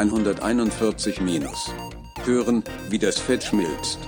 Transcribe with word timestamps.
141 0.00 1.20
minus. 1.20 1.70
Hören, 2.24 2.64
wie 2.88 2.98
das 2.98 3.18
Fett 3.18 3.44
schmilzt. 3.44 3.98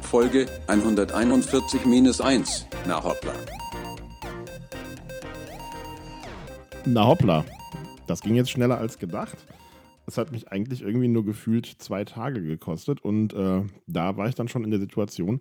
Folge 0.00 0.46
141 0.68 1.84
minus 1.86 2.20
1 2.20 2.68
nach 2.86 3.02
Hoppla. 3.02 3.32
Na 6.84 7.04
hoppla, 7.04 7.44
das 8.06 8.20
ging 8.20 8.36
jetzt 8.36 8.52
schneller 8.52 8.78
als 8.78 9.00
gedacht. 9.00 9.38
Es 10.06 10.18
hat 10.18 10.30
mich 10.30 10.52
eigentlich 10.52 10.82
irgendwie 10.82 11.08
nur 11.08 11.24
gefühlt 11.24 11.66
zwei 11.66 12.04
Tage 12.04 12.40
gekostet 12.44 13.00
und 13.00 13.34
äh, 13.34 13.64
da 13.88 14.16
war 14.16 14.28
ich 14.28 14.36
dann 14.36 14.46
schon 14.46 14.62
in 14.62 14.70
der 14.70 14.78
Situation, 14.78 15.40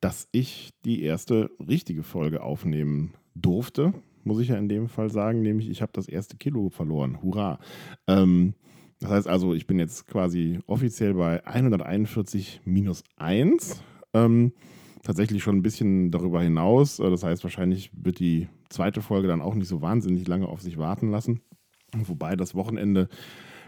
dass 0.00 0.28
ich 0.30 0.70
die 0.84 1.02
erste 1.02 1.50
richtige 1.58 2.04
Folge 2.04 2.44
aufnehmen 2.44 3.14
durfte, 3.34 3.92
muss 4.24 4.40
ich 4.40 4.48
ja 4.48 4.56
in 4.56 4.68
dem 4.68 4.88
Fall 4.88 5.10
sagen, 5.10 5.42
nämlich 5.42 5.68
ich 5.68 5.82
habe 5.82 5.92
das 5.92 6.08
erste 6.08 6.36
Kilo 6.36 6.68
verloren. 6.68 7.22
Hurra! 7.22 7.58
Ähm, 8.06 8.54
das 9.00 9.10
heißt 9.10 9.28
also, 9.28 9.54
ich 9.54 9.66
bin 9.66 9.78
jetzt 9.78 10.06
quasi 10.06 10.60
offiziell 10.66 11.14
bei 11.14 11.44
141 11.46 12.62
minus 12.64 13.04
1. 13.16 13.82
Ähm, 14.14 14.52
tatsächlich 15.02 15.42
schon 15.42 15.56
ein 15.56 15.62
bisschen 15.62 16.10
darüber 16.10 16.42
hinaus. 16.42 16.98
Äh, 16.98 17.10
das 17.10 17.22
heißt, 17.22 17.44
wahrscheinlich 17.44 17.90
wird 17.94 18.18
die 18.18 18.48
zweite 18.70 19.02
Folge 19.02 19.28
dann 19.28 19.42
auch 19.42 19.54
nicht 19.54 19.68
so 19.68 19.82
wahnsinnig 19.82 20.26
lange 20.26 20.48
auf 20.48 20.60
sich 20.60 20.78
warten 20.78 21.10
lassen. 21.10 21.40
Wobei 21.92 22.34
das 22.36 22.54
Wochenende 22.54 23.08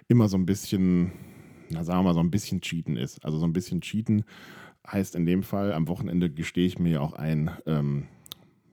immer 0.09 0.29
so 0.29 0.37
ein 0.37 0.47
bisschen, 0.47 1.13
na 1.71 1.85
sagen 1.85 2.01
wir 2.01 2.05
mal, 2.05 2.15
so 2.15 2.21
ein 2.21 2.31
bisschen 2.31 2.61
Cheaten 2.61 2.97
ist. 2.97 3.25
Also 3.25 3.39
so 3.39 3.47
ein 3.47 3.53
bisschen 3.53 3.81
Cheaten 3.81 4.25
heißt 4.91 5.15
in 5.17 5.27
dem 5.27 5.43
Fall, 5.43 5.73
am 5.73 5.89
Wochenende 5.89 6.31
gestehe 6.31 6.67
ich 6.67 6.79
mir 6.79 6.93
ja 6.93 7.01
auch 7.01 7.13
ein, 7.13 7.51
ähm, 7.67 8.05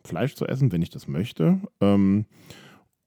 Fleisch 0.05 0.35
zu 0.35 0.45
essen, 0.45 0.71
wenn 0.71 0.81
ich 0.81 0.89
das 0.89 1.07
möchte. 1.07 1.59
Ähm, 1.81 2.25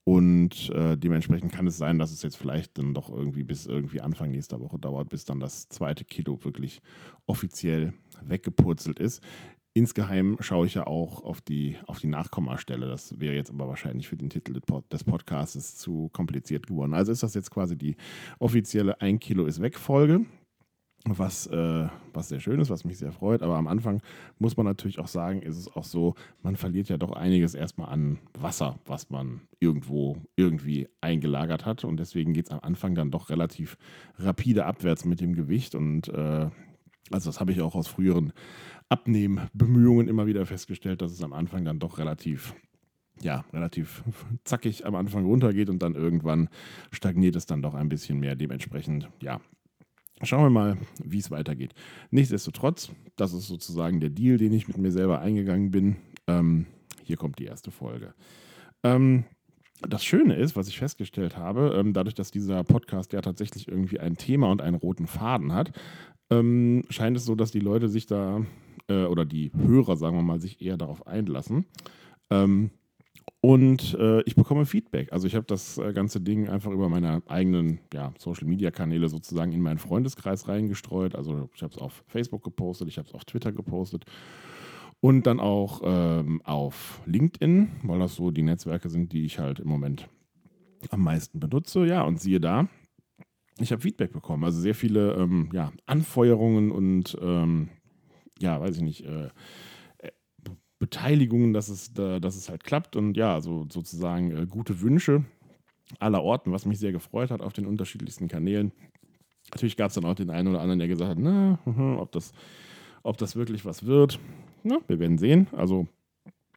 und 0.09 0.70
äh, 0.70 0.96
dementsprechend 0.96 1.52
kann 1.52 1.66
es 1.66 1.78
sein, 1.78 1.98
dass 1.98 2.12
es 2.12 2.23
jetzt 2.23 2.37
vielleicht 2.37 2.78
dann 2.78 2.95
doch 2.95 3.10
irgendwie 3.10 3.43
bis 3.43 3.66
irgendwie 3.66 4.01
Anfang 4.01 4.30
nächster 4.30 4.60
Woche 4.60 4.79
dauert, 4.79 5.09
bis 5.09 5.24
dann 5.24 5.40
das 5.40 5.68
zweite 5.68 6.04
Kilo 6.04 6.45
wirklich 6.45 6.80
offiziell 7.26 7.93
weggepurzelt 8.23 9.01
ist. 9.01 9.21
Insgeheim 9.74 10.37
schaue 10.40 10.66
ich 10.66 10.74
ja 10.74 10.87
auch 10.87 11.23
auf 11.24 11.40
die, 11.40 11.76
auf 11.87 11.98
die 11.98 12.06
Nachkommastelle. 12.06 12.87
Das 12.87 13.18
wäre 13.21 13.34
jetzt 13.34 13.51
aber 13.51 13.68
wahrscheinlich 13.68 14.06
für 14.06 14.16
den 14.16 14.30
Titel 14.30 14.59
des 14.90 15.04
Podcasts 15.04 15.76
zu 15.76 16.09
kompliziert 16.15 16.68
geworden. 16.68 16.95
Also 16.95 17.10
ist 17.10 17.24
das 17.24 17.34
jetzt 17.34 17.51
quasi 17.51 17.76
die 17.76 17.96
offizielle 18.38 19.01
1 19.01 19.21
Kilo 19.21 19.45
ist 19.45 19.60
weg 19.60 19.76
Folge, 19.76 20.24
was, 21.07 21.46
äh, 21.46 21.88
was 22.12 22.29
sehr 22.29 22.40
schön 22.40 22.60
ist, 22.60 22.71
was 22.71 22.85
mich 22.85 22.99
sehr 22.99 23.12
freut. 23.12 23.43
Aber 23.43 23.57
am 23.57 23.68
Anfang 23.68 24.01
muss 24.38 24.57
man 24.57 24.66
natürlich 24.66 24.99
auch 24.99 25.09
sagen, 25.09 25.43
ist 25.43 25.57
es 25.57 25.74
auch 25.74 25.85
so, 25.85 26.15
man 26.43 26.57
verliert 26.57 26.88
ja 26.88 26.96
doch 26.96 27.12
einiges 27.12 27.54
erstmal 27.54 27.90
an 27.90 28.18
Wasser, 28.38 28.79
was 28.87 29.10
man 29.10 29.43
irgendwo 29.60 30.16
irgendwie 30.37 30.88
eingelagert 31.01 31.65
hat. 31.65 31.84
Und 31.84 31.99
deswegen 31.99 32.32
geht 32.32 32.46
es 32.46 32.52
am 32.52 32.60
Anfang 32.60 32.95
dann 32.95 33.10
doch 33.10 33.30
relativ 33.30 33.77
rapide 34.18 34.66
abwärts 34.66 35.04
mit 35.04 35.21
dem 35.21 35.34
Gewicht. 35.34 35.74
Und 35.74 36.09
äh, 36.09 36.51
also 37.10 37.30
das 37.30 37.40
habe 37.40 37.52
ich 37.52 37.60
auch 37.60 37.74
aus 37.74 37.88
früheren 37.88 38.32
Abnehmbemühungen 38.88 40.09
immer 40.09 40.27
wieder 40.27 40.46
festgestellt, 40.46 41.02
dass 41.02 41.12
es 41.12 41.23
am 41.23 41.32
Anfang 41.32 41.65
dann 41.65 41.79
doch 41.79 41.99
relativ, 41.99 42.54
ja, 43.21 43.45
relativ 43.52 44.04
zackig 44.45 44.87
am 44.87 44.95
Anfang 44.95 45.24
runtergeht 45.24 45.71
und 45.71 45.80
dann 45.82 45.95
irgendwann 45.95 46.49
stagniert 46.90 47.37
es 47.37 47.46
dann 47.46 47.62
doch 47.62 47.74
ein 47.74 47.88
bisschen 47.88 48.18
mehr. 48.18 48.37
Dementsprechend, 48.37 49.09
ja, 49.21 49.40
Schauen 50.22 50.45
wir 50.45 50.50
mal, 50.50 50.78
wie 51.04 51.18
es 51.18 51.30
weitergeht. 51.30 51.74
Nichtsdestotrotz, 52.10 52.90
das 53.16 53.34
ist 53.34 53.48
sozusagen 53.48 54.00
der 54.00 54.10
Deal, 54.10 54.38
den 54.38 54.52
ich 54.52 54.66
mit 54.66 54.78
mir 54.78 54.90
selber 54.90 55.20
eingegangen 55.20 55.70
bin. 55.70 55.96
Ähm, 56.26 56.66
hier 57.04 57.16
kommt 57.16 57.38
die 57.38 57.45
erste 57.45 57.70
Folge. 57.70 58.14
Ähm, 58.82 59.24
das 59.82 60.04
Schöne 60.04 60.37
ist, 60.37 60.56
was 60.56 60.68
ich 60.68 60.78
festgestellt 60.78 61.37
habe, 61.37 61.74
ähm, 61.76 61.92
dadurch, 61.92 62.14
dass 62.14 62.30
dieser 62.30 62.64
Podcast 62.64 63.12
ja 63.12 63.20
tatsächlich 63.20 63.68
irgendwie 63.68 64.00
ein 64.00 64.16
Thema 64.16 64.50
und 64.50 64.62
einen 64.62 64.76
roten 64.76 65.06
Faden 65.06 65.53
hat, 65.53 65.72
ähm, 66.31 66.82
scheint 66.88 67.16
es 67.16 67.26
so, 67.26 67.34
dass 67.34 67.50
die 67.50 67.60
Leute 67.60 67.88
sich 67.88 68.06
da 68.06 68.41
äh, 68.88 69.05
oder 69.05 69.25
die 69.25 69.53
Hörer, 69.55 69.97
sagen 69.97 70.16
wir 70.16 70.22
mal, 70.22 70.41
sich 70.41 70.62
eher 70.62 70.78
darauf 70.78 71.06
einlassen. 71.06 71.66
Und 73.47 73.95
äh, 73.95 74.23
ich 74.23 74.34
bekomme 74.34 74.67
Feedback. 74.67 75.12
Also 75.12 75.29
ich 75.29 75.37
habe 75.37 75.47
das 75.47 75.79
äh, 75.79 75.93
ganze 75.93 76.21
Ding 76.21 76.49
einfach 76.49 76.73
über 76.73 76.89
meine 76.89 77.23
eigenen 77.29 77.79
ja, 77.95 78.12
Social-Media-Kanäle 78.19 79.09
sozusagen 79.09 79.53
in 79.53 79.61
meinen 79.61 79.79
Freundeskreis 79.79 80.49
reingestreut. 80.49 81.15
Also 81.15 81.49
ich 81.55 81.62
habe 81.62 81.73
es 81.73 81.79
auf 81.79 82.03
Facebook 82.09 82.43
gepostet, 82.43 82.89
ich 82.89 82.99
habe 82.99 83.06
es 83.06 83.15
auf 83.15 83.25
Twitter 83.25 83.53
gepostet 83.53 84.05
und 84.99 85.29
dann 85.29 85.39
auch 85.39 85.81
ähm, 85.85 86.43
auf 86.43 87.01
LinkedIn, 87.06 87.69
weil 87.85 88.01
das 88.01 88.17
so 88.17 88.33
die 88.33 88.43
Netzwerke 88.43 88.89
sind, 88.89 89.12
die 89.12 89.25
ich 89.25 89.39
halt 89.39 89.61
im 89.61 89.69
Moment 89.69 90.09
am 90.91 91.05
meisten 91.05 91.39
benutze. 91.39 91.87
Ja, 91.87 92.03
und 92.03 92.21
siehe 92.21 92.41
da, 92.41 92.67
ich 93.61 93.71
habe 93.71 93.81
Feedback 93.81 94.12
bekommen. 94.12 94.43
Also 94.43 94.59
sehr 94.59 94.75
viele 94.75 95.12
ähm, 95.12 95.51
ja, 95.53 95.71
Anfeuerungen 95.87 96.73
und 96.73 97.17
ähm, 97.23 97.69
ja, 98.41 98.61
weiß 98.61 98.79
ich 98.79 98.83
nicht, 98.83 99.05
äh, 99.05 99.29
Beteiligungen, 100.78 101.53
dass 101.53 101.69
es, 101.69 101.92
dass 101.94 102.37
es 102.37 102.48
halt 102.48 102.64
klappt 102.64 102.97
und 102.97 103.16
ja, 103.16 103.34
also 103.34 103.66
sozusagen 103.70 104.31
äh, 104.31 104.47
gute 104.47 104.81
Wünsche 104.81 105.25
aller 105.98 106.22
Orten, 106.22 106.53
was 106.53 106.66
mich 106.66 106.78
sehr 106.78 106.92
gefreut 106.92 107.31
hat 107.31 107.41
auf 107.41 107.53
den 107.53 107.66
unterschiedlichsten 107.66 108.28
Kanälen. 108.28 108.72
Natürlich 109.53 109.76
gab 109.76 109.88
es 109.88 109.94
dann 109.94 110.04
auch 110.04 110.14
den 110.14 110.31
einen 110.31 110.48
oder 110.48 110.60
anderen, 110.60 110.81
der 110.81 110.88
gesagt 110.88 111.10
hat, 111.10 111.19
na, 111.19 111.59
ob 111.98 112.10
das, 112.12 112.32
ob 113.03 113.16
das 113.19 113.37
wirklich 113.37 113.64
was 113.64 113.87
wird. 113.87 114.19
Na, 114.64 114.78
wir 114.88 114.98
werden 114.98 115.19
sehen. 115.19 115.47
Also 115.53 115.87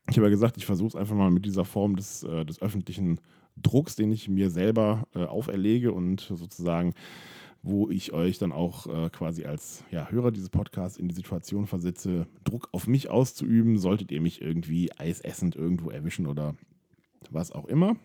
ich 0.09 0.17
habe 0.17 0.25
ja 0.25 0.31
gesagt, 0.31 0.57
ich 0.57 0.65
versuche 0.65 0.87
es 0.87 0.95
einfach 0.95 1.15
mal 1.15 1.29
mit 1.29 1.45
dieser 1.45 1.65
Form 1.65 1.95
des, 1.95 2.23
äh, 2.23 2.45
des 2.45 2.61
öffentlichen 2.61 3.19
Drucks, 3.55 3.95
den 3.95 4.11
ich 4.11 4.27
mir 4.27 4.49
selber 4.49 5.03
äh, 5.13 5.23
auferlege 5.25 5.93
und 5.93 6.21
sozusagen 6.21 6.93
wo 7.61 7.89
ich 7.89 8.13
euch 8.13 8.37
dann 8.37 8.51
auch 8.51 8.87
äh, 8.87 9.09
quasi 9.09 9.45
als 9.45 9.83
ja, 9.91 10.09
Hörer 10.09 10.31
dieses 10.31 10.49
Podcasts 10.49 10.97
in 10.97 11.07
die 11.07 11.15
Situation 11.15 11.67
versetze, 11.67 12.27
Druck 12.43 12.69
auf 12.71 12.87
mich 12.87 13.09
auszuüben, 13.09 13.77
solltet 13.77 14.11
ihr 14.11 14.21
mich 14.21 14.41
irgendwie 14.41 14.91
eisessend 14.97 15.55
irgendwo 15.55 15.89
erwischen 15.89 16.25
oder 16.25 16.55
was 17.29 17.51
auch 17.51 17.65
immer. 17.65 17.95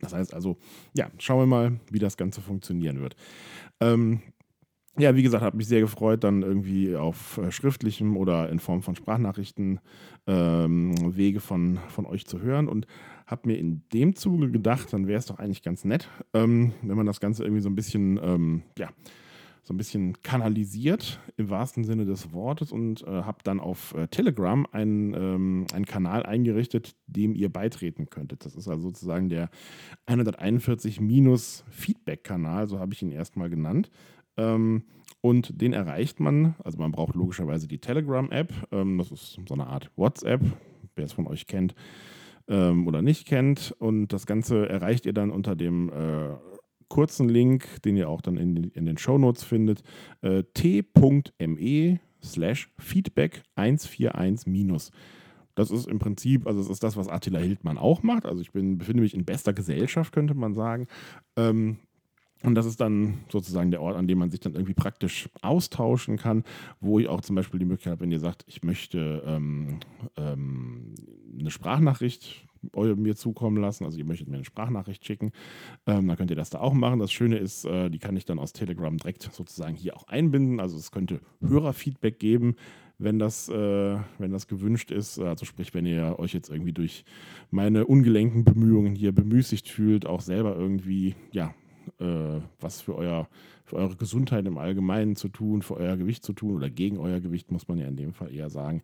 Das 0.00 0.14
heißt 0.14 0.32
also, 0.32 0.56
ja, 0.94 1.10
schauen 1.18 1.40
wir 1.40 1.46
mal, 1.46 1.80
wie 1.90 1.98
das 1.98 2.16
Ganze 2.16 2.40
funktionieren 2.40 3.00
wird. 3.00 3.16
Ähm, 3.80 4.22
ja, 4.98 5.14
wie 5.14 5.22
gesagt, 5.22 5.42
hat 5.44 5.54
mich 5.54 5.68
sehr 5.68 5.80
gefreut, 5.80 6.24
dann 6.24 6.42
irgendwie 6.42 6.96
auf 6.96 7.38
äh, 7.38 7.50
schriftlichem 7.50 8.16
oder 8.16 8.48
in 8.50 8.58
Form 8.58 8.82
von 8.82 8.96
Sprachnachrichten 8.96 9.80
ähm, 10.26 11.16
Wege 11.16 11.40
von, 11.40 11.78
von 11.88 12.06
euch 12.06 12.26
zu 12.26 12.40
hören 12.40 12.68
und 12.68 12.86
habe 13.30 13.48
mir 13.48 13.58
in 13.58 13.82
dem 13.92 14.16
Zuge 14.16 14.50
gedacht, 14.50 14.90
dann 14.92 15.06
wäre 15.06 15.18
es 15.18 15.26
doch 15.26 15.38
eigentlich 15.38 15.62
ganz 15.62 15.84
nett, 15.84 16.08
ähm, 16.34 16.72
wenn 16.82 16.96
man 16.96 17.06
das 17.06 17.20
Ganze 17.20 17.44
irgendwie 17.44 17.62
so 17.62 17.68
ein 17.68 17.76
bisschen, 17.76 18.18
ähm, 18.22 18.62
ja, 18.76 18.88
so 19.62 19.74
ein 19.74 19.76
bisschen 19.76 20.20
kanalisiert 20.22 21.20
im 21.36 21.50
wahrsten 21.50 21.84
Sinne 21.84 22.06
des 22.06 22.32
Wortes 22.32 22.72
und 22.72 23.02
äh, 23.02 23.22
habe 23.22 23.40
dann 23.44 23.60
auf 23.60 23.94
äh, 23.94 24.08
Telegram 24.08 24.66
einen, 24.72 25.14
ähm, 25.14 25.66
einen 25.72 25.84
Kanal 25.84 26.24
eingerichtet, 26.24 26.96
dem 27.06 27.34
ihr 27.34 27.52
beitreten 27.52 28.10
könntet. 28.10 28.44
Das 28.44 28.56
ist 28.56 28.66
also 28.68 28.88
sozusagen 28.88 29.28
der 29.28 29.48
141-Feedback-Kanal, 30.08 32.66
so 32.68 32.80
habe 32.80 32.94
ich 32.94 33.02
ihn 33.02 33.12
erstmal 33.12 33.50
genannt. 33.50 33.90
Ähm, 34.36 34.82
und 35.20 35.60
den 35.60 35.72
erreicht 35.74 36.18
man, 36.18 36.56
also 36.64 36.78
man 36.78 36.90
braucht 36.92 37.14
logischerweise 37.14 37.68
die 37.68 37.78
Telegram-App, 37.78 38.52
ähm, 38.72 38.98
das 38.98 39.12
ist 39.12 39.38
so 39.46 39.54
eine 39.54 39.66
Art 39.66 39.90
WhatsApp, 39.94 40.40
wer 40.96 41.04
es 41.04 41.12
von 41.12 41.26
euch 41.26 41.46
kennt 41.46 41.74
ähm, 42.48 42.86
oder 42.86 43.02
nicht 43.02 43.26
kennt. 43.26 43.74
Und 43.78 44.08
das 44.08 44.26
Ganze 44.26 44.68
erreicht 44.68 45.06
ihr 45.06 45.12
dann 45.12 45.30
unter 45.30 45.56
dem 45.56 45.90
äh, 45.90 46.36
kurzen 46.88 47.28
Link, 47.28 47.82
den 47.82 47.96
ihr 47.96 48.08
auch 48.08 48.20
dann 48.20 48.36
in, 48.36 48.56
in 48.56 48.84
den 48.84 48.98
Show 48.98 49.18
Notes 49.18 49.44
findet, 49.44 49.82
äh, 50.22 50.42
t.me 50.54 52.00
slash 52.22 52.70
feedback 52.78 53.42
141 53.54 54.46
minus. 54.46 54.90
Das 55.54 55.70
ist 55.70 55.88
im 55.88 55.98
Prinzip, 55.98 56.46
also 56.46 56.60
es 56.60 56.68
ist 56.68 56.82
das, 56.82 56.96
was 56.96 57.08
Attila 57.08 57.38
Hildmann 57.38 57.78
auch 57.78 58.02
macht. 58.02 58.26
Also 58.26 58.40
ich 58.40 58.52
bin, 58.52 58.78
befinde 58.78 59.02
mich 59.02 59.14
in 59.14 59.24
bester 59.24 59.52
Gesellschaft, 59.52 60.12
könnte 60.12 60.34
man 60.34 60.54
sagen. 60.54 60.86
Ähm, 61.36 61.78
und 62.42 62.54
das 62.54 62.66
ist 62.66 62.80
dann 62.80 63.18
sozusagen 63.28 63.70
der 63.70 63.82
Ort, 63.82 63.96
an 63.96 64.08
dem 64.08 64.18
man 64.18 64.30
sich 64.30 64.40
dann 64.40 64.54
irgendwie 64.54 64.74
praktisch 64.74 65.28
austauschen 65.42 66.16
kann, 66.16 66.44
wo 66.80 66.98
ich 66.98 67.08
auch 67.08 67.20
zum 67.20 67.36
Beispiel 67.36 67.60
die 67.60 67.66
Möglichkeit 67.66 67.92
habe, 67.92 68.02
wenn 68.02 68.12
ihr 68.12 68.20
sagt, 68.20 68.44
ich 68.46 68.62
möchte 68.62 69.22
ähm, 69.26 69.80
ähm, 70.16 70.94
eine 71.38 71.50
Sprachnachricht 71.50 72.46
mir 72.74 73.16
zukommen 73.16 73.56
lassen, 73.56 73.84
also 73.84 73.98
ihr 73.98 74.04
möchtet 74.04 74.28
mir 74.28 74.36
eine 74.36 74.44
Sprachnachricht 74.44 75.04
schicken, 75.04 75.32
ähm, 75.86 76.08
dann 76.08 76.16
könnt 76.16 76.30
ihr 76.30 76.36
das 76.36 76.50
da 76.50 76.60
auch 76.60 76.74
machen. 76.74 76.98
Das 76.98 77.12
Schöne 77.12 77.38
ist, 77.38 77.64
äh, 77.64 77.90
die 77.90 77.98
kann 77.98 78.16
ich 78.16 78.24
dann 78.26 78.38
aus 78.38 78.52
Telegram 78.52 78.96
direkt 78.96 79.22
sozusagen 79.22 79.74
hier 79.76 79.96
auch 79.96 80.08
einbinden. 80.08 80.60
Also 80.60 80.76
es 80.76 80.90
könnte 80.90 81.20
Hörerfeedback 81.40 82.18
geben, 82.18 82.56
wenn 82.98 83.18
das, 83.18 83.48
äh, 83.48 83.98
wenn 84.18 84.30
das 84.30 84.46
gewünscht 84.46 84.90
ist. 84.90 85.18
Also 85.18 85.46
sprich, 85.46 85.72
wenn 85.72 85.86
ihr 85.86 86.18
euch 86.18 86.34
jetzt 86.34 86.50
irgendwie 86.50 86.72
durch 86.72 87.04
meine 87.50 87.86
ungelenken 87.86 88.44
Bemühungen 88.44 88.94
hier 88.94 89.12
bemüßigt 89.12 89.68
fühlt, 89.68 90.04
auch 90.04 90.20
selber 90.20 90.54
irgendwie 90.54 91.14
ja, 91.32 91.54
äh, 91.98 92.40
was 92.60 92.80
für, 92.80 92.94
euer, 92.96 93.28
für 93.64 93.76
eure 93.76 93.96
Gesundheit 93.96 94.46
im 94.46 94.58
Allgemeinen 94.58 95.16
zu 95.16 95.28
tun, 95.28 95.62
für 95.62 95.76
euer 95.76 95.96
Gewicht 95.96 96.24
zu 96.24 96.32
tun 96.32 96.56
oder 96.56 96.70
gegen 96.70 96.98
euer 96.98 97.20
Gewicht, 97.20 97.50
muss 97.50 97.68
man 97.68 97.78
ja 97.78 97.86
in 97.86 97.96
dem 97.96 98.12
Fall 98.12 98.32
eher 98.32 98.50
sagen, 98.50 98.82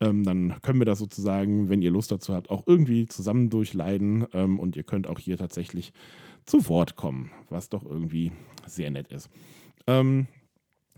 ähm, 0.00 0.24
dann 0.24 0.54
können 0.62 0.80
wir 0.80 0.86
das 0.86 0.98
sozusagen, 0.98 1.68
wenn 1.68 1.82
ihr 1.82 1.90
Lust 1.90 2.10
dazu 2.10 2.34
habt, 2.34 2.50
auch 2.50 2.64
irgendwie 2.66 3.06
zusammen 3.06 3.50
durchleiden. 3.50 4.26
Ähm, 4.32 4.58
und 4.58 4.76
ihr 4.76 4.84
könnt 4.84 5.06
auch 5.06 5.18
hier 5.18 5.36
tatsächlich 5.36 5.92
zu 6.44 6.68
Wort 6.68 6.96
kommen, 6.96 7.30
was 7.50 7.68
doch 7.68 7.84
irgendwie 7.84 8.32
sehr 8.66 8.90
nett 8.90 9.08
ist. 9.08 9.28
Ähm, 9.86 10.26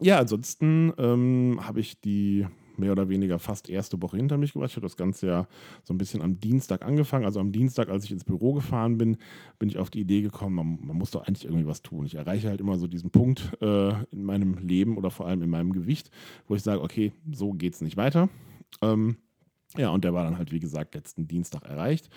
ja, 0.00 0.18
ansonsten 0.18 0.92
ähm, 0.98 1.60
habe 1.62 1.80
ich 1.80 2.00
die 2.00 2.46
mehr 2.78 2.92
oder 2.92 3.08
weniger 3.08 3.38
fast 3.38 3.68
erste 3.68 4.00
Woche 4.02 4.16
hinter 4.16 4.36
mich 4.36 4.52
gebracht. 4.52 4.70
Ich 4.70 4.76
habe 4.76 4.86
das 4.86 4.96
Ganze 4.96 5.26
ja 5.26 5.48
so 5.82 5.94
ein 5.94 5.98
bisschen 5.98 6.22
am 6.22 6.40
Dienstag 6.40 6.82
angefangen. 6.82 7.24
Also 7.24 7.40
am 7.40 7.52
Dienstag, 7.52 7.88
als 7.88 8.04
ich 8.04 8.12
ins 8.12 8.24
Büro 8.24 8.54
gefahren 8.54 8.98
bin, 8.98 9.16
bin 9.58 9.68
ich 9.68 9.78
auf 9.78 9.90
die 9.90 10.00
Idee 10.00 10.22
gekommen, 10.22 10.54
man, 10.54 10.78
man 10.86 10.96
muss 10.96 11.10
doch 11.10 11.26
eigentlich 11.26 11.44
irgendwie 11.44 11.66
was 11.66 11.82
tun. 11.82 12.06
Ich 12.06 12.14
erreiche 12.14 12.48
halt 12.48 12.60
immer 12.60 12.78
so 12.78 12.86
diesen 12.86 13.10
Punkt 13.10 13.52
äh, 13.60 13.90
in 14.10 14.24
meinem 14.24 14.54
Leben 14.54 14.96
oder 14.96 15.10
vor 15.10 15.26
allem 15.26 15.42
in 15.42 15.50
meinem 15.50 15.72
Gewicht, 15.72 16.10
wo 16.46 16.54
ich 16.54 16.62
sage, 16.62 16.82
okay, 16.82 17.12
so 17.32 17.52
geht 17.52 17.74
es 17.74 17.80
nicht 17.80 17.96
weiter. 17.96 18.28
Ähm, 18.82 19.16
ja, 19.76 19.90
und 19.90 20.04
der 20.04 20.14
war 20.14 20.24
dann 20.24 20.38
halt, 20.38 20.52
wie 20.52 20.60
gesagt, 20.60 20.94
letzten 20.94 21.28
Dienstag 21.28 21.64
erreicht. 21.64 22.08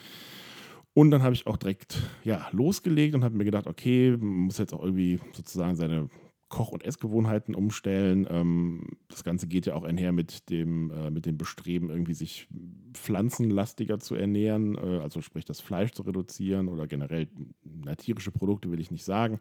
Und 0.94 1.12
dann 1.12 1.24
habe 1.24 1.34
ich 1.34 1.48
auch 1.48 1.58
direkt 1.58 2.02
ja, 2.24 2.48
losgelegt 2.52 3.16
und 3.16 3.24
habe 3.24 3.36
mir 3.36 3.46
gedacht, 3.46 3.68
okay, 3.68 4.12
man 4.12 4.46
muss 4.46 4.58
jetzt 4.58 4.74
auch 4.74 4.84
irgendwie 4.84 5.20
sozusagen 5.34 5.76
seine 5.76 6.10
Koch- 6.52 6.72
und 6.72 6.86
Essgewohnheiten 6.86 7.56
umstellen. 7.56 8.28
Ähm, 8.30 8.84
das 9.08 9.24
Ganze 9.24 9.48
geht 9.48 9.66
ja 9.66 9.74
auch 9.74 9.84
einher 9.84 10.12
mit 10.12 10.50
dem, 10.50 10.92
äh, 10.92 11.10
mit 11.10 11.26
dem 11.26 11.38
Bestreben, 11.38 11.90
irgendwie 11.90 12.14
sich 12.14 12.48
pflanzenlastiger 12.94 14.00
zu 14.00 14.16
ernähren, 14.16 14.76
äh, 14.76 15.00
also 15.00 15.22
sprich 15.22 15.46
das 15.46 15.62
Fleisch 15.62 15.92
zu 15.94 16.04
reduzieren 16.04 16.68
oder 16.68 16.88
generell 16.88 17.28
na, 17.64 17.96
tierische 17.96 18.32
Produkte 18.32 18.70
will 18.70 18.82
ich 18.82 18.92
nicht 18.92 19.06
sagen, 19.06 19.40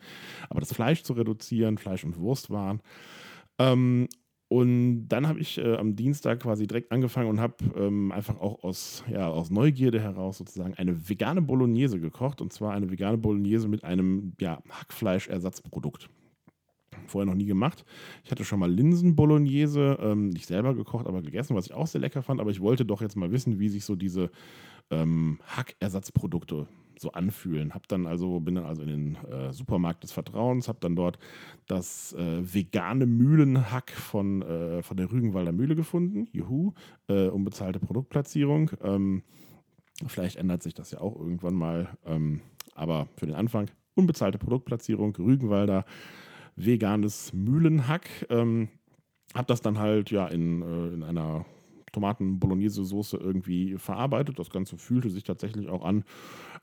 aber 0.48 0.60
das 0.60 0.72
Fleisch 0.72 1.02
zu 1.02 1.12
reduzieren, 1.12 1.76
Fleisch- 1.76 2.04
und 2.04 2.16
Wurstwaren. 2.16 2.80
Ähm, 3.58 4.08
und 4.46 5.08
dann 5.08 5.28
habe 5.28 5.40
ich 5.40 5.58
äh, 5.58 5.76
am 5.76 5.94
Dienstag 5.94 6.40
quasi 6.40 6.66
direkt 6.66 6.90
angefangen 6.92 7.28
und 7.28 7.40
habe 7.40 7.56
ähm, 7.76 8.10
einfach 8.12 8.40
auch 8.40 8.62
aus, 8.64 9.04
ja, 9.08 9.28
aus 9.28 9.50
Neugierde 9.50 10.00
heraus 10.00 10.38
sozusagen 10.38 10.74
eine 10.74 11.08
vegane 11.08 11.42
Bolognese 11.42 12.00
gekocht. 12.00 12.40
Und 12.40 12.52
zwar 12.52 12.72
eine 12.72 12.90
vegane 12.90 13.16
Bolognese 13.16 13.68
mit 13.68 13.84
einem 13.84 14.32
ja, 14.40 14.60
Hackfleischersatzprodukt 14.68 16.08
vorher 17.06 17.26
noch 17.26 17.34
nie 17.34 17.46
gemacht. 17.46 17.84
Ich 18.24 18.30
hatte 18.30 18.44
schon 18.44 18.60
mal 18.60 18.70
Linsen-Bolognese, 18.70 19.98
ähm, 20.00 20.30
nicht 20.30 20.46
selber 20.46 20.74
gekocht, 20.74 21.06
aber 21.06 21.22
gegessen, 21.22 21.56
was 21.56 21.66
ich 21.66 21.74
auch 21.74 21.86
sehr 21.86 22.00
lecker 22.00 22.22
fand. 22.22 22.40
Aber 22.40 22.50
ich 22.50 22.60
wollte 22.60 22.84
doch 22.84 23.02
jetzt 23.02 23.16
mal 23.16 23.30
wissen, 23.30 23.58
wie 23.58 23.68
sich 23.68 23.84
so 23.84 23.96
diese 23.96 24.30
ähm, 24.90 25.38
Hackersatzprodukte 25.46 26.66
so 26.98 27.12
anfühlen. 27.12 27.72
Hab 27.72 27.88
dann 27.88 28.06
also, 28.06 28.40
bin 28.40 28.56
dann 28.56 28.64
also 28.64 28.82
in 28.82 28.88
den 28.88 29.16
äh, 29.30 29.52
Supermarkt 29.52 30.02
des 30.02 30.12
Vertrauens, 30.12 30.68
habe 30.68 30.78
dann 30.80 30.96
dort 30.96 31.18
das 31.66 32.12
äh, 32.12 32.42
vegane 32.42 33.06
Mühlenhack 33.06 33.90
von, 33.90 34.42
äh, 34.42 34.82
von 34.82 34.96
der 34.96 35.10
Rügenwalder 35.10 35.52
Mühle 35.52 35.76
gefunden. 35.76 36.28
Juhu, 36.32 36.74
äh, 37.08 37.28
unbezahlte 37.28 37.80
Produktplatzierung. 37.80 38.72
Ähm, 38.82 39.22
vielleicht 40.06 40.36
ändert 40.36 40.62
sich 40.62 40.74
das 40.74 40.90
ja 40.90 41.00
auch 41.00 41.16
irgendwann 41.18 41.54
mal. 41.54 41.88
Ähm, 42.04 42.42
aber 42.74 43.08
für 43.16 43.26
den 43.26 43.34
Anfang 43.34 43.70
unbezahlte 43.94 44.38
Produktplatzierung, 44.38 45.16
Rügenwalder 45.16 45.84
veganes 46.64 47.32
Mühlenhack. 47.32 48.26
Ähm, 48.30 48.68
habe 49.34 49.46
das 49.46 49.60
dann 49.60 49.78
halt 49.78 50.10
ja 50.10 50.26
in, 50.26 50.62
äh, 50.62 50.94
in 50.94 51.02
einer 51.02 51.44
Tomaten-Bolognese-Soße 51.92 53.16
irgendwie 53.16 53.76
verarbeitet. 53.78 54.38
Das 54.38 54.50
Ganze 54.50 54.76
fühlte 54.76 55.10
sich 55.10 55.24
tatsächlich 55.24 55.68
auch 55.68 55.84
an, 55.84 56.04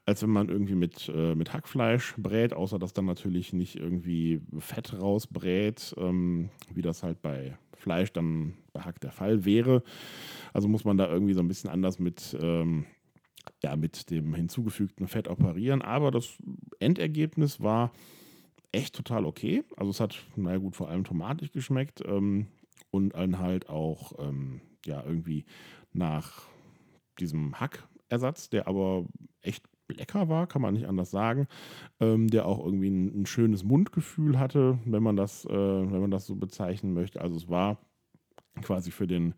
als 0.06 0.24
wenn 0.24 0.30
man 0.30 0.50
irgendwie 0.50 0.76
mit, 0.76 1.12
äh, 1.14 1.36
mit 1.36 1.54
Hackfleisch 1.54 2.16
brät, 2.18 2.54
außer 2.54 2.80
dass 2.80 2.94
dann 2.94 3.06
natürlich 3.06 3.54
nicht 3.54 3.76
irgendwie 3.76 4.42
Fett 4.60 5.00
rausbrät, 5.00 5.96
ähm, 5.98 6.50
wie 6.74 6.82
das 6.82 7.04
halt 7.04 7.22
bei 7.22 7.58
Fleisch 7.74 8.12
dann 8.14 8.54
bei 8.74 8.82
Hack 8.82 9.00
der 9.02 9.12
Fall 9.12 9.46
wäre. 9.46 9.84
Also 10.54 10.68
muss 10.68 10.86
man 10.86 10.98
da 10.98 11.08
irgendwie 11.10 11.34
so 11.34 11.42
ein 11.42 11.48
bisschen 11.48 11.70
anders 11.70 12.00
mit, 12.00 12.38
ähm, 12.42 12.86
ja, 13.64 13.76
mit 13.76 14.10
dem 14.10 14.34
hinzugefügten 14.34 15.08
Fett 15.08 15.28
operieren. 15.28 15.82
Aber 15.82 16.12
das 16.12 16.38
Endergebnis 16.80 17.62
war 17.62 17.92
echt 18.72 18.96
total 18.96 19.26
okay. 19.26 19.64
Also 19.76 19.92
es 19.92 20.00
hat, 20.00 20.24
naja 20.36 20.58
gut, 20.58 20.76
vor 20.76 20.90
allem 20.90 21.04
tomatig 21.04 21.52
geschmeckt 21.52 22.02
ähm, 22.06 22.48
und 22.92 23.14
dann 23.14 23.40
halt 23.40 23.70
auch 23.70 24.14
ähm, 24.20 24.62
ja 24.86 25.04
irgendwie 25.04 25.46
nach 25.94 26.48
diesem 27.20 27.60
Hackersatz, 27.60 28.50
der 28.50 28.68
aber 28.68 29.06
echt 29.42 29.64
lecker 29.90 30.28
war, 30.28 30.48
kann 30.48 30.62
man 30.62 30.74
nicht 30.74 30.88
anders 30.88 31.12
sagen, 31.12 31.48
ähm, 32.00 32.28
der 32.28 32.46
auch 32.46 32.64
irgendwie 32.64 32.90
ein, 32.90 33.22
ein, 33.22 33.26
schönes 33.26 33.64
Mundgefühl 33.64 34.38
hatte, 34.38 34.80
wenn 34.86 35.02
man 35.02 35.16
das, 35.16 35.46
äh, 35.46 35.50
wenn 35.50 36.02
man 36.02 36.12
das 36.12 36.26
so 36.26 36.36
bezeichnen 36.36 36.94
möchte. 36.94 37.22
Also 37.22 37.38
es 37.38 37.48
war 37.50 37.78
quasi 38.62 38.92
für 38.92 39.08
den 39.08 39.34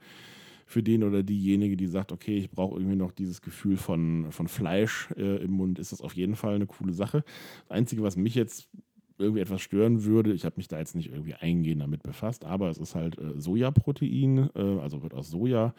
für 0.66 0.84
den 0.84 1.04
oder 1.04 1.24
diejenige, 1.24 1.76
die 1.76 1.88
sagt, 1.88 2.12
okay, 2.12 2.38
ich 2.38 2.52
brauche 2.52 2.78
irgendwie 2.78 2.96
noch 2.96 3.12
dieses 3.12 3.42
Gefühl 3.42 3.76
von, 3.76 4.32
von 4.32 4.48
Fleisch 4.48 5.10
äh, 5.18 5.44
im 5.44 5.50
Mund, 5.54 5.80
ist 5.80 5.92
das 5.92 6.02
auf 6.02 6.14
jeden 6.14 6.36
Fall 6.36 6.54
eine 6.54 6.68
coole 6.68 6.94
Sache. 6.94 7.24
Das 7.64 7.72
Einzige, 7.72 8.04
was 8.04 8.16
mich 8.16 8.36
jetzt 8.36 8.70
irgendwie 9.20 9.42
etwas 9.42 9.62
stören 9.62 10.04
würde. 10.04 10.34
Ich 10.34 10.46
habe 10.46 10.56
mich 10.58 10.68
da 10.68 10.80
jetzt 10.80 10.96
nicht 10.96 11.12
irgendwie 11.12 11.36
eingehend 11.36 11.82
damit 11.82 12.04
befasst, 12.04 12.46
aber 12.46 12.70
es 12.70 12.78
ist 12.78 12.96
halt 12.96 13.18
äh, 13.18 13.40
Sojaprotein, 13.40 14.50
äh, 14.56 14.80
also 14.80 15.04
wird 15.04 15.14
aus 15.14 15.30
Soja 15.30 15.74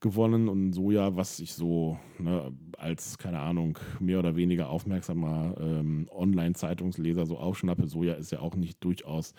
gewonnen 0.00 0.48
und 0.48 0.72
Soja, 0.72 1.16
was 1.16 1.40
ich 1.40 1.54
so 1.54 1.98
ne, 2.18 2.52
als, 2.76 3.18
keine 3.18 3.38
Ahnung, 3.38 3.78
mehr 4.00 4.18
oder 4.18 4.36
weniger 4.36 4.68
aufmerksamer 4.68 5.54
ähm, 5.58 6.08
Online-Zeitungsleser 6.10 7.24
so 7.24 7.38
aufschnappe. 7.38 7.86
Soja 7.86 8.14
ist 8.14 8.32
ja 8.32 8.40
auch 8.40 8.56
nicht 8.56 8.82
durchaus 8.84 9.34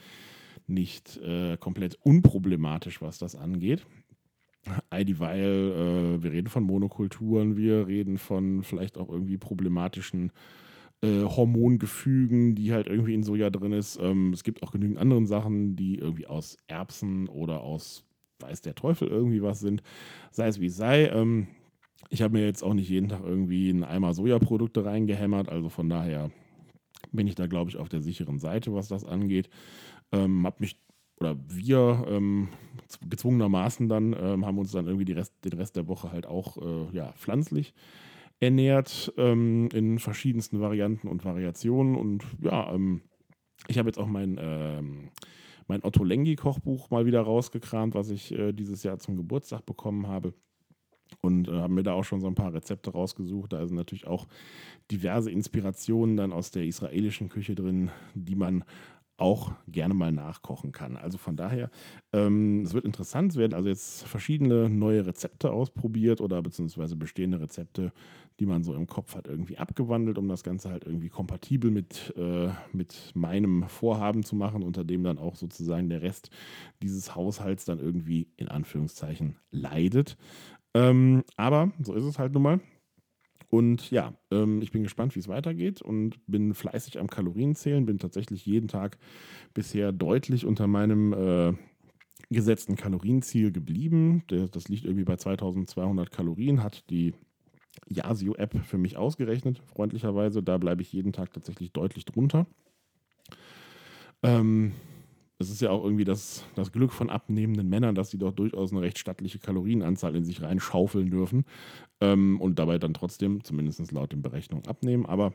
nicht 0.66 1.18
äh, 1.18 1.58
komplett 1.58 1.96
unproblematisch, 2.02 3.02
was 3.02 3.18
das 3.20 3.36
angeht. 3.36 3.86
Dieweil, 4.94 6.16
äh, 6.20 6.24
wir 6.24 6.32
reden 6.32 6.48
von 6.48 6.64
Monokulturen, 6.64 7.58
wir 7.58 7.88
reden 7.88 8.18
von 8.18 8.64
vielleicht 8.64 8.98
auch 8.98 9.10
irgendwie 9.10 9.38
problematischen 9.38 10.32
äh, 11.04 11.24
Hormongefügen, 11.24 12.56
die 12.56 12.72
halt 12.72 12.88
irgendwie 12.88 13.14
in 13.14 13.24
Soja 13.24 13.50
drin 13.50 13.74
ist. 13.74 14.00
Ähm, 14.02 14.32
es 14.32 14.44
gibt 14.44 14.64
auch 14.64 14.72
genügend 14.72 14.98
andere 14.98 15.26
Sachen, 15.26 15.76
die 15.76 15.96
irgendwie 15.96 16.28
aus 16.28 16.58
Erbsen 16.68 17.28
oder 17.28 17.62
aus 17.62 18.06
weiß 18.40 18.62
der 18.62 18.76
Teufel 18.76 19.10
irgendwie 19.10 19.42
was 19.42 19.60
sind. 19.60 19.84
Sei 20.32 20.48
es 20.48 20.62
wie 20.62 20.70
sei. 20.70 21.08
Ähm, 21.08 21.48
ich 22.10 22.22
habe 22.22 22.34
mir 22.34 22.46
jetzt 22.46 22.64
auch 22.64 22.74
nicht 22.74 22.90
jeden 22.90 23.10
Tag 23.10 23.22
irgendwie 23.26 23.70
einen 23.70 23.84
Eimer 23.84 24.14
Sojaprodukte 24.14 24.86
reingehämmert, 24.86 25.50
also 25.50 25.70
von 25.70 25.90
daher 25.90 26.32
bin 27.12 27.28
ich 27.28 27.36
da, 27.36 27.48
glaube 27.48 27.70
ich, 27.70 27.78
auf 27.78 27.90
der 27.90 28.02
sicheren 28.02 28.40
Seite, 28.40 28.74
was 28.74 28.88
das 28.88 29.04
angeht. 29.04 29.50
Ähm, 30.12 30.46
hab 30.46 30.60
mich 30.62 30.80
oder 31.20 31.38
wir 31.48 32.06
ähm, 32.10 32.50
gezwungenermaßen 33.10 33.88
dann 33.90 34.16
ähm, 34.18 34.46
haben 34.46 34.58
uns 34.58 34.72
dann 34.72 34.88
irgendwie 34.88 35.12
Rest, 35.12 35.34
den 35.44 35.54
Rest 35.54 35.76
der 35.76 35.88
Woche 35.88 36.12
halt 36.12 36.26
auch 36.26 36.58
äh, 36.58 36.96
ja, 36.96 37.12
pflanzlich 37.14 37.74
ernährt 38.44 39.14
ähm, 39.18 39.70
in 39.74 40.00
verschiedensten 40.00 40.60
Varianten 40.60 41.08
und 41.08 41.26
Variationen. 41.26 41.96
Und 41.96 42.24
ja, 42.42 42.74
ähm, 42.74 43.02
ich 43.68 43.78
habe 43.78 43.90
jetzt 43.90 43.98
auch 43.98 44.08
mein, 44.08 44.38
ähm, 44.40 45.10
mein 45.68 45.84
Otto 45.84 46.04
Lengi-Kochbuch 46.04 46.90
mal 46.90 47.06
wieder 47.06 47.22
rausgekramt, 47.22 47.96
was 47.96 48.10
ich 48.10 48.32
äh, 48.34 48.54
dieses 48.54 48.84
Jahr 48.84 49.00
zum 49.00 49.18
Geburtstag 49.18 49.66
bekommen 49.66 50.08
habe. 50.08 50.34
Und 51.22 51.48
äh, 51.48 51.52
haben 51.52 51.76
mir 51.76 51.84
da 51.84 51.94
auch 51.94 52.04
schon 52.04 52.22
so 52.22 52.28
ein 52.28 52.36
paar 52.36 52.54
Rezepte 52.54 52.92
rausgesucht. 52.92 53.54
Da 53.54 53.66
sind 53.66 53.76
natürlich 53.76 54.08
auch 54.08 54.28
diverse 54.92 55.32
Inspirationen 55.32 56.18
dann 56.18 56.34
aus 56.34 56.52
der 56.52 56.66
israelischen 56.66 57.30
Küche 57.30 57.56
drin, 57.56 57.92
die 58.16 58.36
man 58.36 58.64
auch 59.24 59.54
gerne 59.70 59.94
mal 59.94 60.12
nachkochen 60.12 60.74
kann. 60.74 60.98
Also 60.98 61.18
von 61.18 61.38
daher, 61.38 61.70
ähm, 62.12 62.64
es 62.64 62.74
wird 62.74 62.84
interessant. 62.84 63.32
Es 63.32 63.38
werden 63.38 63.54
also 63.54 63.70
jetzt 63.70 64.04
verschiedene 64.04 64.70
neue 64.70 65.06
Rezepte 65.06 65.54
ausprobiert 65.54 66.20
oder 66.20 66.42
beziehungsweise 66.42 66.98
bestehende 66.98 67.40
Rezepte, 67.40 67.94
die 68.42 68.46
man 68.46 68.66
so 68.66 68.76
im 68.76 68.86
Kopf 68.86 69.16
hat, 69.16 69.28
irgendwie 69.28 69.58
abgewandelt, 69.58 70.18
um 70.18 70.28
das 70.28 70.44
Ganze 70.44 70.70
halt 70.70 70.84
irgendwie 70.84 71.08
kompatibel 71.08 71.72
mit, 71.72 72.14
äh, 72.18 72.50
mit 72.74 73.12
meinem 73.14 73.64
Vorhaben 73.70 74.24
zu 74.24 74.36
machen, 74.36 74.62
unter 74.62 74.84
dem 74.84 75.06
dann 75.06 75.18
auch 75.18 75.38
sozusagen 75.38 75.88
der 75.88 76.02
Rest 76.02 76.30
dieses 76.82 77.16
Haushalts 77.16 77.64
dann 77.64 77.80
irgendwie 77.80 78.28
in 78.36 78.50
Anführungszeichen 78.50 79.38
leidet. 79.52 80.18
Ähm, 80.74 81.24
aber 81.38 81.72
so 81.82 81.94
ist 81.94 82.04
es 82.04 82.20
halt 82.20 82.34
nun 82.34 82.44
mal. 82.44 82.60
Und 83.54 83.92
ja, 83.92 84.16
ähm, 84.32 84.64
ich 84.64 84.72
bin 84.72 84.82
gespannt, 84.82 85.14
wie 85.14 85.20
es 85.20 85.28
weitergeht 85.28 85.80
und 85.80 86.18
bin 86.26 86.56
fleißig 86.56 87.00
am 87.00 87.08
Kalorienzählen, 87.08 87.86
bin 87.86 88.00
tatsächlich 88.00 88.48
jeden 88.48 88.68
Tag 88.68 88.98
bisher 89.54 89.92
deutlich 89.92 90.48
unter 90.48 90.66
meinem 90.66 91.14
äh, 91.14 91.54
gesetzten 92.32 92.76
Kalorienziel 92.76 93.52
geblieben. 93.52 94.24
Das 94.28 94.70
liegt 94.70 94.86
irgendwie 94.86 95.04
bei 95.04 95.18
2200 95.18 96.10
Kalorien, 96.10 96.64
hat 96.64 96.90
die 96.90 97.14
Yasio-App 97.90 98.66
für 98.66 98.80
mich 98.80 98.98
ausgerechnet, 98.98 99.62
freundlicherweise. 99.68 100.42
Da 100.42 100.58
bleibe 100.58 100.82
ich 100.82 100.92
jeden 100.92 101.14
Tag 101.14 101.32
tatsächlich 101.32 101.72
deutlich 101.74 102.06
drunter. 102.06 102.48
Ähm, 104.24 104.72
es 105.44 105.50
ist 105.50 105.62
ja 105.62 105.70
auch 105.70 105.84
irgendwie 105.84 106.06
das, 106.06 106.46
das 106.56 106.72
Glück 106.72 106.92
von 106.92 107.10
abnehmenden 107.10 107.70
Männern, 107.70 107.96
dass 107.96 108.10
sie 108.10 108.18
doch 108.18 108.32
durchaus 108.32 108.72
eine 108.72 108.82
recht 108.82 108.98
stattliche 108.98 109.40
Kalorienanzahl 109.40 110.16
in 110.16 110.24
sich 110.24 110.42
reinschaufeln 110.42 111.12
dürfen 111.12 111.46
ähm, 112.02 112.42
und 112.42 112.60
dabei 112.60 112.80
dann 112.80 112.94
trotzdem, 112.94 113.44
zumindest 113.44 113.92
laut 113.92 114.12
den 114.12 114.22
Berechnungen, 114.22 114.68
abnehmen. 114.68 115.06
Aber 115.06 115.34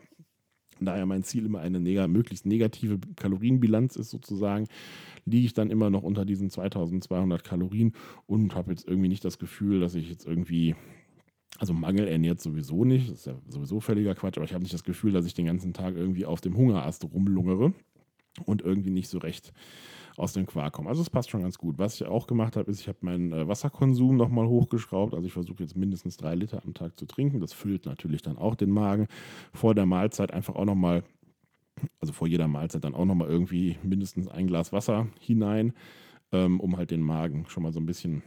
da 0.80 0.96
ja 0.96 1.06
mein 1.06 1.24
Ziel 1.24 1.44
immer 1.44 1.60
eine 1.60 1.80
neg 1.80 2.06
möglichst 2.08 2.46
negative 2.46 2.98
Kalorienbilanz 3.16 3.96
ist, 3.96 4.10
sozusagen, 4.10 4.68
liege 5.24 5.46
ich 5.46 5.54
dann 5.54 5.70
immer 5.70 5.90
noch 5.90 6.02
unter 6.02 6.24
diesen 6.24 6.50
2200 6.50 7.44
Kalorien 7.44 7.92
und 8.26 8.54
habe 8.54 8.70
jetzt 8.70 8.86
irgendwie 8.86 9.08
nicht 9.08 9.24
das 9.24 9.38
Gefühl, 9.38 9.80
dass 9.80 9.94
ich 9.94 10.08
jetzt 10.08 10.26
irgendwie 10.26 10.74
Also 11.58 11.72
Mangel 11.72 12.06
ernährt 12.06 12.40
sowieso 12.40 12.84
nicht, 12.84 13.10
das 13.10 13.20
ist 13.20 13.26
ja 13.26 13.34
sowieso 13.48 13.80
völliger 13.80 14.14
Quatsch, 14.14 14.36
aber 14.36 14.44
ich 14.44 14.54
habe 14.54 14.62
nicht 14.62 14.74
das 14.74 14.84
Gefühl, 14.84 15.12
dass 15.12 15.26
ich 15.26 15.34
den 15.34 15.46
ganzen 15.46 15.72
Tag 15.72 15.96
irgendwie 15.96 16.24
auf 16.24 16.40
dem 16.40 16.56
Hungerast 16.56 17.04
rumlungere 17.04 17.72
und 18.44 18.62
irgendwie 18.62 18.90
nicht 18.90 19.08
so 19.08 19.18
recht 19.18 19.52
aus 20.16 20.32
dem 20.32 20.46
Quark 20.46 20.72
komme. 20.72 20.88
Also 20.88 21.00
es 21.00 21.10
passt 21.10 21.30
schon 21.30 21.42
ganz 21.42 21.58
gut. 21.58 21.78
Was 21.78 21.94
ich 21.94 22.06
auch 22.06 22.26
gemacht 22.26 22.56
habe, 22.56 22.70
ist, 22.70 22.80
ich 22.80 22.88
habe 22.88 22.98
meinen 23.02 23.32
äh, 23.32 23.46
Wasserkonsum 23.46 24.16
nochmal 24.16 24.48
hochgeschraubt. 24.48 25.14
Also 25.14 25.26
ich 25.26 25.32
versuche 25.32 25.62
jetzt 25.62 25.76
mindestens 25.76 26.16
drei 26.16 26.34
Liter 26.34 26.62
am 26.64 26.74
Tag 26.74 26.98
zu 26.98 27.06
trinken. 27.06 27.40
Das 27.40 27.52
füllt 27.52 27.86
natürlich 27.86 28.22
dann 28.22 28.36
auch 28.36 28.56
den 28.56 28.70
Magen. 28.70 29.06
Vor 29.52 29.74
der 29.74 29.86
Mahlzeit 29.86 30.32
einfach 30.32 30.56
auch 30.56 30.64
nochmal, 30.64 31.04
also 32.00 32.12
vor 32.12 32.26
jeder 32.26 32.48
Mahlzeit 32.48 32.82
dann 32.82 32.94
auch 32.94 33.04
nochmal 33.04 33.28
irgendwie 33.28 33.78
mindestens 33.82 34.26
ein 34.28 34.48
Glas 34.48 34.72
Wasser 34.72 35.06
hinein, 35.20 35.72
ähm, 36.32 36.58
um 36.58 36.76
halt 36.76 36.90
den 36.90 37.02
Magen 37.02 37.46
schon 37.46 37.62
mal 37.62 37.72
so 37.72 37.78
ein 37.78 37.86
bisschen 37.86 38.22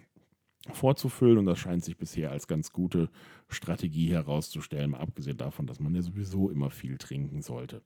vorzufüllen 0.72 1.38
und 1.38 1.46
das 1.46 1.60
scheint 1.60 1.84
sich 1.84 1.98
bisher 1.98 2.32
als 2.32 2.48
ganz 2.48 2.72
gute 2.72 3.10
Strategie 3.50 4.12
herauszustellen, 4.12 4.92
mal 4.92 5.00
abgesehen 5.00 5.38
davon, 5.38 5.66
dass 5.66 5.80
man 5.80 5.96
ja 5.96 6.02
sowieso 6.02 6.50
immer 6.50 6.70
viel 6.70 6.98
trinken 6.98 7.42
sollte. 7.42 7.82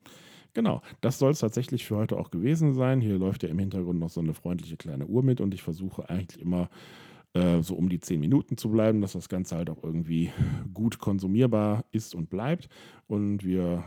Genau, 0.54 0.82
das 1.02 1.20
soll 1.20 1.32
es 1.32 1.40
tatsächlich 1.40 1.86
für 1.86 1.98
heute 1.98 2.18
auch 2.18 2.32
gewesen 2.32 2.74
sein. 2.74 3.02
Hier 3.02 3.18
läuft 3.18 3.44
ja 3.44 3.50
im 3.50 3.60
Hintergrund 3.60 4.00
noch 4.00 4.10
so 4.10 4.22
eine 4.22 4.34
freundliche 4.34 4.78
kleine 4.78 5.06
Uhr 5.06 5.24
mit 5.24 5.42
und 5.42 5.54
ich 5.54 5.62
versuche 5.62 6.10
eigentlich 6.10 6.42
immer 6.42 6.70
äh, 7.34 7.62
so 7.62 7.76
um 7.76 7.90
die 7.90 8.00
10 8.00 8.20
Minuten 8.20 8.58
zu 8.58 8.70
bleiben, 8.70 9.02
dass 9.02 9.14
das 9.14 9.28
Ganze 9.28 9.58
halt 9.58 9.70
auch 9.70 9.84
irgendwie 9.84 10.32
gut 10.74 11.00
konsumierbar 11.00 11.84
ist 11.92 12.16
und 12.16 12.30
bleibt. 12.30 12.70
Und 13.08 13.44
wir 13.44 13.84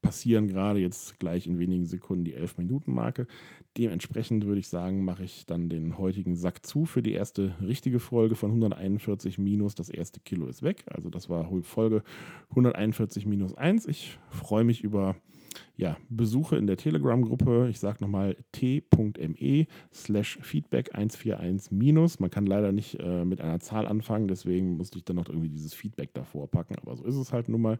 passieren 0.00 0.46
gerade 0.46 0.80
jetzt 0.80 1.18
gleich 1.18 1.46
in 1.46 1.58
wenigen 1.58 1.86
Sekunden 1.86 2.24
die 2.24 2.36
11-Minuten-Marke. 2.36 3.26
Dementsprechend 3.76 4.46
würde 4.46 4.60
ich 4.60 4.68
sagen, 4.68 5.04
mache 5.04 5.24
ich 5.24 5.46
dann 5.46 5.68
den 5.68 5.98
heutigen 5.98 6.36
Sack 6.36 6.64
zu 6.64 6.84
für 6.84 7.02
die 7.02 7.12
erste 7.12 7.54
richtige 7.60 7.98
Folge 7.98 8.34
von 8.34 8.50
141 8.50 9.38
minus. 9.38 9.74
Das 9.74 9.88
erste 9.88 10.20
Kilo 10.20 10.46
ist 10.46 10.62
weg. 10.62 10.84
Also 10.86 11.10
das 11.10 11.28
war 11.28 11.50
Folge 11.62 12.02
141 12.50 13.26
minus 13.26 13.54
1. 13.54 13.86
Ich 13.86 14.18
freue 14.30 14.64
mich 14.64 14.82
über 14.82 15.16
ja, 15.78 15.96
Besuche 16.08 16.56
in 16.56 16.66
der 16.66 16.76
Telegram-Gruppe. 16.76 17.68
Ich 17.70 17.78
sage 17.78 17.98
nochmal 18.00 18.36
t.me 18.50 19.66
slash 19.94 20.38
feedback 20.42 20.92
141 20.92 21.70
minus. 21.70 22.18
Man 22.18 22.30
kann 22.30 22.46
leider 22.46 22.72
nicht 22.72 22.98
äh, 22.98 23.24
mit 23.24 23.40
einer 23.40 23.60
Zahl 23.60 23.86
anfangen, 23.86 24.26
deswegen 24.26 24.76
musste 24.76 24.98
ich 24.98 25.04
dann 25.04 25.14
noch 25.14 25.28
irgendwie 25.28 25.48
dieses 25.48 25.74
Feedback 25.74 26.12
davor 26.14 26.50
packen. 26.50 26.74
Aber 26.82 26.96
so 26.96 27.04
ist 27.04 27.14
es 27.14 27.32
halt 27.32 27.48
nun 27.48 27.62
mal. 27.62 27.78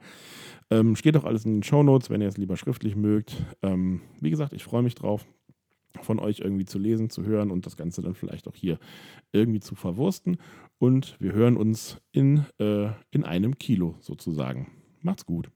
Ähm, 0.71 0.95
steht 0.95 1.17
auch 1.17 1.25
alles 1.25 1.45
in 1.45 1.55
den 1.55 1.63
Show 1.65 1.83
Notes, 1.83 2.09
wenn 2.09 2.21
ihr 2.21 2.29
es 2.29 2.39
lieber 2.39 2.57
schriftlich 2.57 2.95
mögt. 2.95 3.45
Ähm, 3.63 4.01
wie 4.21 4.31
gesagt, 4.31 4.53
ich 4.53 4.63
freue 4.63 4.85
mich 4.85 4.95
drauf 4.95 5.27
von 6.01 6.21
euch 6.21 6.39
irgendwie 6.39 6.67
zu 6.67 6.79
lesen, 6.79 7.11
zu 7.11 7.25
hören 7.25 7.51
und 7.51 7.67
das 7.67 7.77
Ganze 7.77 8.01
dann 8.01 8.15
vielleicht 8.15 8.47
auch 8.47 8.55
hier 8.55 8.79
irgendwie 9.33 9.61
zu 9.61 9.75
verwursten. 9.75 10.37
Und 10.79 11.17
wir 11.19 11.33
hören 11.33 11.57
uns 11.57 12.01
in, 12.13 12.45
äh, 12.61 12.91
in 13.11 13.25
einem 13.25 13.59
Kilo 13.59 13.97
sozusagen. 13.99 14.69
Macht's 15.03 15.27
gut. 15.27 15.51